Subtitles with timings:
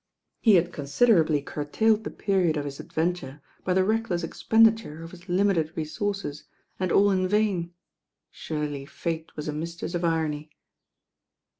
[0.39, 5.11] He had considerably curtailed the period of his adventure by the reckless expendi ^re of
[5.11, 6.45] his limited resources,
[6.79, 7.75] and aU in vain.
[8.31, 10.49] Surely Fate was a mistress of irony.